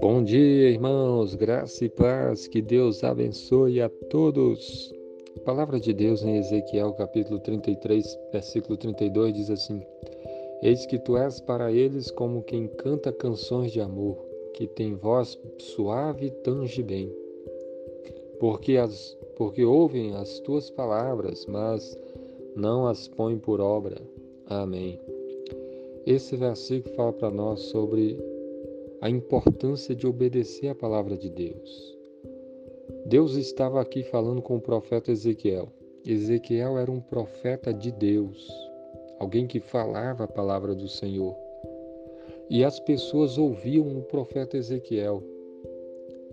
Bom 0.00 0.24
dia, 0.24 0.70
irmãos, 0.70 1.36
graça 1.36 1.84
e 1.84 1.88
paz, 1.88 2.48
que 2.48 2.60
Deus 2.60 3.04
abençoe 3.04 3.80
a 3.80 3.88
todos. 4.10 4.92
A 5.36 5.40
palavra 5.40 5.78
de 5.78 5.92
Deus 5.92 6.24
em 6.24 6.38
Ezequiel, 6.38 6.92
capítulo 6.94 7.38
33, 7.38 8.18
versículo 8.32 8.76
32, 8.76 9.34
diz 9.34 9.50
assim: 9.50 9.80
Eis 10.62 10.86
que 10.86 10.98
tu 10.98 11.16
és 11.16 11.40
para 11.40 11.70
eles 11.70 12.10
como 12.10 12.42
quem 12.42 12.66
canta 12.66 13.12
canções 13.12 13.70
de 13.70 13.80
amor, 13.80 14.16
que 14.54 14.66
tem 14.66 14.94
voz 14.96 15.38
suave 15.58 16.26
e 16.26 16.30
tange 16.30 16.82
bem. 16.82 17.14
Porque, 18.40 18.76
as, 18.76 19.16
porque 19.36 19.64
ouvem 19.64 20.16
as 20.16 20.40
tuas 20.40 20.68
palavras, 20.70 21.46
mas 21.46 21.96
não 22.56 22.88
as 22.88 23.06
põem 23.06 23.38
por 23.38 23.60
obra. 23.60 24.02
Amém. 24.60 25.00
Esse 26.04 26.36
versículo 26.36 26.94
fala 26.94 27.12
para 27.14 27.30
nós 27.30 27.60
sobre 27.60 28.18
a 29.00 29.08
importância 29.08 29.94
de 29.94 30.06
obedecer 30.06 30.68
a 30.68 30.74
palavra 30.74 31.16
de 31.16 31.30
Deus. 31.30 31.96
Deus 33.06 33.34
estava 33.34 33.80
aqui 33.80 34.02
falando 34.02 34.42
com 34.42 34.56
o 34.56 34.60
profeta 34.60 35.10
Ezequiel. 35.10 35.68
Ezequiel 36.04 36.76
era 36.76 36.90
um 36.90 37.00
profeta 37.00 37.72
de 37.72 37.90
Deus, 37.92 38.46
alguém 39.18 39.46
que 39.46 39.58
falava 39.58 40.24
a 40.24 40.28
palavra 40.28 40.74
do 40.74 40.86
Senhor. 40.86 41.34
E 42.50 42.62
as 42.62 42.78
pessoas 42.78 43.38
ouviam 43.38 43.86
o 43.96 44.02
profeta 44.02 44.58
Ezequiel, 44.58 45.22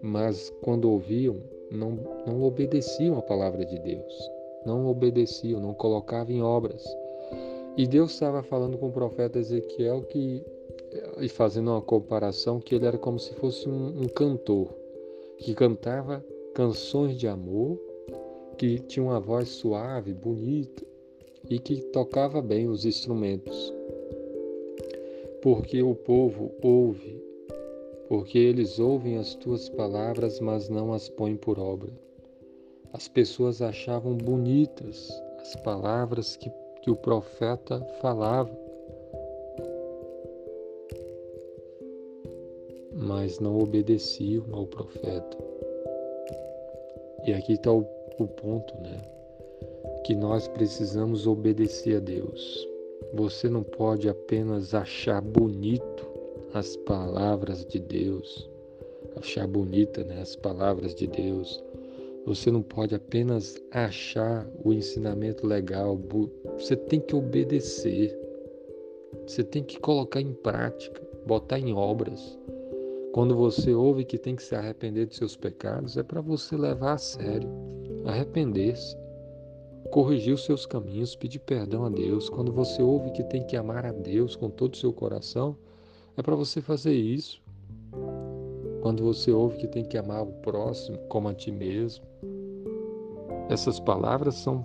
mas 0.00 0.50
quando 0.62 0.88
ouviam, 0.88 1.42
não, 1.68 1.98
não 2.24 2.44
obedeciam 2.44 3.18
a 3.18 3.22
palavra 3.22 3.64
de 3.64 3.78
Deus, 3.80 4.30
não 4.64 4.86
obedeciam, 4.86 5.58
não 5.58 5.74
colocavam 5.74 6.32
em 6.32 6.42
obras. 6.42 6.84
E 7.76 7.86
Deus 7.86 8.12
estava 8.12 8.42
falando 8.42 8.78
com 8.78 8.88
o 8.88 8.92
profeta 8.92 9.38
Ezequiel 9.38 10.02
que 10.02 10.44
e 11.20 11.28
fazendo 11.28 11.70
uma 11.70 11.82
comparação 11.82 12.60
que 12.60 12.74
ele 12.74 12.86
era 12.86 12.98
como 12.98 13.18
se 13.18 13.34
fosse 13.34 13.68
um, 13.68 14.02
um 14.02 14.08
cantor 14.08 14.68
que 15.38 15.54
cantava 15.54 16.24
canções 16.54 17.16
de 17.16 17.26
amor, 17.26 17.78
que 18.56 18.78
tinha 18.78 19.04
uma 19.04 19.18
voz 19.18 19.48
suave, 19.48 20.14
bonita 20.14 20.84
e 21.50 21.58
que 21.58 21.76
tocava 21.86 22.40
bem 22.40 22.68
os 22.68 22.84
instrumentos. 22.84 23.72
Porque 25.42 25.82
o 25.82 25.94
povo 25.94 26.52
ouve, 26.62 27.22
porque 28.08 28.38
eles 28.38 28.78
ouvem 28.78 29.18
as 29.18 29.34
tuas 29.34 29.68
palavras, 29.68 30.40
mas 30.40 30.68
não 30.68 30.92
as 30.92 31.08
põem 31.08 31.36
por 31.36 31.58
obra. 31.58 31.92
As 32.92 33.08
pessoas 33.08 33.60
achavam 33.60 34.16
bonitas 34.16 35.10
as 35.40 35.56
palavras 35.56 36.36
que, 36.36 36.50
que 36.84 36.90
o 36.90 36.96
profeta 36.96 37.80
falava, 38.02 38.50
mas 42.92 43.40
não 43.40 43.58
obedeciam 43.58 44.44
ao 44.52 44.66
profeta. 44.66 45.38
E 47.26 47.32
aqui 47.32 47.54
está 47.54 47.72
o, 47.72 47.86
o 48.18 48.28
ponto, 48.28 48.74
né? 48.82 49.00
Que 50.04 50.14
nós 50.14 50.46
precisamos 50.46 51.26
obedecer 51.26 51.96
a 51.96 52.00
Deus. 52.00 52.68
Você 53.14 53.48
não 53.48 53.62
pode 53.62 54.06
apenas 54.06 54.74
achar 54.74 55.22
bonito 55.22 56.06
as 56.52 56.76
palavras 56.76 57.64
de 57.64 57.78
Deus, 57.78 58.46
achar 59.16 59.46
bonita 59.46 60.04
né, 60.04 60.20
as 60.20 60.36
palavras 60.36 60.94
de 60.94 61.06
Deus. 61.06 61.64
Você 62.26 62.50
não 62.50 62.62
pode 62.62 62.94
apenas 62.94 63.62
achar 63.70 64.48
o 64.64 64.72
ensinamento 64.72 65.46
legal, 65.46 66.00
você 66.58 66.74
tem 66.74 66.98
que 66.98 67.14
obedecer. 67.14 68.18
Você 69.26 69.44
tem 69.44 69.62
que 69.62 69.78
colocar 69.78 70.20
em 70.20 70.32
prática, 70.32 71.00
botar 71.26 71.58
em 71.58 71.74
obras. 71.74 72.38
Quando 73.12 73.36
você 73.36 73.72
ouve 73.72 74.04
que 74.04 74.18
tem 74.18 74.34
que 74.34 74.42
se 74.42 74.54
arrepender 74.54 75.06
de 75.06 75.14
seus 75.14 75.36
pecados, 75.36 75.96
é 75.96 76.02
para 76.02 76.20
você 76.20 76.56
levar 76.56 76.94
a 76.94 76.98
sério, 76.98 77.48
arrepender-se, 78.06 78.96
corrigir 79.92 80.34
os 80.34 80.44
seus 80.44 80.66
caminhos, 80.66 81.14
pedir 81.14 81.38
perdão 81.40 81.84
a 81.84 81.90
Deus. 81.90 82.28
Quando 82.28 82.52
você 82.52 82.82
ouve 82.82 83.12
que 83.12 83.22
tem 83.22 83.46
que 83.46 83.56
amar 83.56 83.86
a 83.86 83.92
Deus 83.92 84.34
com 84.34 84.50
todo 84.50 84.74
o 84.74 84.78
seu 84.78 84.92
coração, 84.92 85.56
é 86.16 86.22
para 86.22 86.34
você 86.34 86.60
fazer 86.60 86.94
isso. 86.94 87.43
Quando 88.84 89.02
você 89.02 89.32
ouve 89.32 89.56
que 89.56 89.66
tem 89.66 89.82
que 89.82 89.96
amar 89.96 90.22
o 90.22 90.32
próximo 90.42 90.98
como 91.08 91.26
a 91.28 91.32
ti 91.32 91.50
mesmo, 91.50 92.04
essas 93.48 93.80
palavras 93.80 94.34
são 94.34 94.62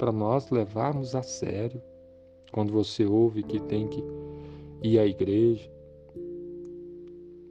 para 0.00 0.10
nós 0.10 0.50
levarmos 0.50 1.14
a 1.14 1.22
sério. 1.22 1.80
Quando 2.50 2.72
você 2.72 3.06
ouve 3.06 3.44
que 3.44 3.60
tem 3.60 3.86
que 3.86 4.02
ir 4.82 4.98
à 4.98 5.06
igreja, 5.06 5.70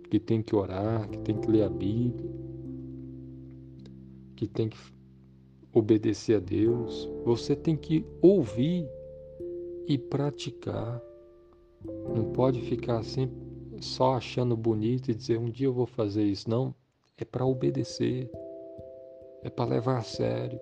que 0.09 0.19
tem 0.19 0.41
que 0.41 0.53
orar, 0.53 1.07
que 1.07 1.17
tem 1.19 1.39
que 1.39 1.49
ler 1.49 1.63
a 1.63 1.69
Bíblia, 1.69 2.29
que 4.35 4.49
tem 4.49 4.67
que 4.67 4.77
obedecer 5.73 6.35
a 6.35 6.39
Deus. 6.39 7.09
Você 7.23 7.55
tem 7.55 7.77
que 7.77 8.05
ouvir 8.21 8.85
e 9.87 9.97
praticar. 9.97 11.01
Não 12.13 12.33
pode 12.33 12.59
ficar 12.59 13.01
sempre 13.01 13.50
só 13.85 14.15
achando 14.15 14.55
bonito 14.55 15.09
e 15.09 15.15
dizer 15.15 15.37
um 15.37 15.49
dia 15.49 15.67
eu 15.67 15.73
vou 15.73 15.85
fazer 15.85 16.23
isso. 16.23 16.49
Não, 16.49 16.73
é 17.17 17.25
para 17.25 17.45
obedecer, 17.45 18.29
é 19.43 19.49
para 19.49 19.69
levar 19.69 19.97
a 19.97 20.03
sério. 20.03 20.59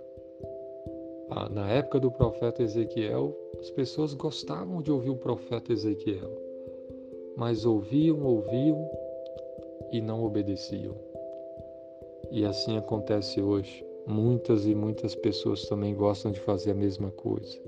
Ah, 1.30 1.47
na 1.47 1.69
época 1.69 2.00
do 2.00 2.12
profeta 2.12 2.63
Ezequiel, 2.63 3.38
as 3.59 3.69
pessoas 3.69 4.13
gostavam 4.13 4.81
de 4.81 4.91
ouvir 4.91 5.12
o 5.12 5.16
profeta 5.16 5.72
Ezequiel, 5.72 6.31
mas 7.38 7.66
ouviam, 7.66 8.24
ouviam 8.24 8.90
e 9.91 10.01
não 10.01 10.24
obedeciam. 10.24 10.96
E 12.31 12.46
assim 12.46 12.78
acontece 12.78 13.41
hoje. 13.41 13.86
Muitas 14.07 14.66
e 14.66 14.74
muitas 14.74 15.13
pessoas 15.13 15.68
também 15.68 15.94
gostam 15.94 16.31
de 16.31 16.40
fazer 16.40 16.72
a 16.72 16.75
mesma 16.75 17.12
coisa. 17.12 17.59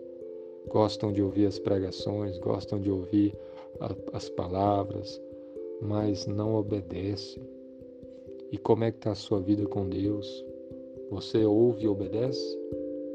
Gostam 0.68 1.12
de 1.12 1.22
ouvir 1.22 1.46
as 1.46 1.60
pregações, 1.60 2.38
gostam 2.40 2.80
de 2.80 2.90
ouvir 2.90 3.38
a, 3.80 4.18
as 4.18 4.28
palavras, 4.30 5.22
mas 5.81 6.28
não 6.28 6.56
obedecem. 6.56 7.42
E 8.52 8.58
como 8.58 8.84
é 8.84 8.92
que 8.92 8.97
está 8.97 9.12
a 9.12 9.16
sua 9.16 9.40
vida 9.40 9.66
com 9.66 9.88
Deus? 9.88 10.46
Você 11.09 11.44
ouve 11.46 11.86
e 11.86 11.88
obedece? 11.88 12.59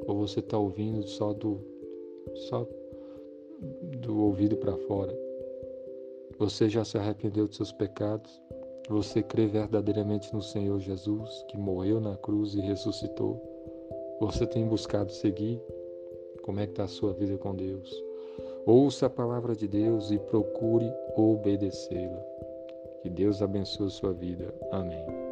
Ou 0.07 0.17
você 0.17 0.41
está 0.41 0.59
ouvindo 0.59 1.07
só 1.07 1.33
do, 1.33 1.61
só 2.35 2.67
do 3.99 4.21
ouvido 4.23 4.57
para 4.57 4.77
fora? 4.77 5.17
Você 6.39 6.69
já 6.69 6.85
se 6.85 6.99
arrependeu 6.99 7.47
dos 7.47 7.57
seus 7.57 7.73
pecados? 7.73 8.43
Você 8.89 9.23
crê 9.23 9.47
verdadeiramente 9.47 10.33
no 10.33 10.43
Senhor 10.43 10.79
Jesus, 10.79 11.45
que 11.49 11.57
morreu 11.57 12.01
na 12.01 12.17
cruz 12.17 12.55
e 12.55 12.61
ressuscitou? 12.61 13.41
Você 14.21 14.47
tem 14.47 14.67
buscado 14.67 15.11
seguir? 15.13 15.61
Como 16.43 16.61
é 16.61 16.67
que 16.67 16.73
está 16.73 16.85
a 16.85 16.89
sua 16.89 17.13
vida 17.13 17.37
com 17.37 17.55
Deus? 17.55 17.91
Ouça 18.65 19.07
a 19.07 19.11
palavra 19.11 19.55
de 19.55 19.67
Deus 19.67 20.11
e 20.11 20.19
procure 20.19 20.93
obedecê-la. 21.17 22.25
Que 23.07 23.11
Deus 23.11 23.41
abençoe 23.41 23.89
sua 23.89 24.13
vida. 24.13 24.53
Amém. 24.73 25.26